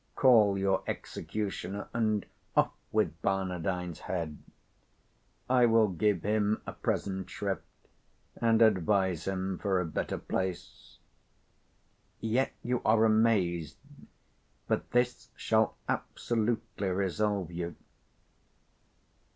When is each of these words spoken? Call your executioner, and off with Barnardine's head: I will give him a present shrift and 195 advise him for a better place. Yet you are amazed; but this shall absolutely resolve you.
Call 0.15 0.57
your 0.57 0.81
executioner, 0.87 1.87
and 1.93 2.25
off 2.55 2.71
with 2.91 3.21
Barnardine's 3.21 3.99
head: 3.99 4.39
I 5.47 5.67
will 5.67 5.89
give 5.89 6.23
him 6.23 6.59
a 6.65 6.73
present 6.73 7.29
shrift 7.29 7.61
and 8.33 8.61
195 8.61 8.75
advise 8.79 9.27
him 9.27 9.59
for 9.59 9.79
a 9.79 9.85
better 9.85 10.17
place. 10.17 10.97
Yet 12.19 12.51
you 12.63 12.81
are 12.83 13.05
amazed; 13.05 13.77
but 14.67 14.89
this 14.89 15.29
shall 15.35 15.75
absolutely 15.87 16.87
resolve 16.89 17.51
you. 17.51 17.75